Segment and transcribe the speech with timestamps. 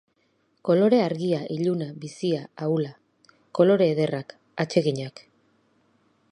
[0.69, 2.95] Kolore argia, iluna, bizia, ahula.
[3.59, 5.23] Kolore ederrak, atseginak.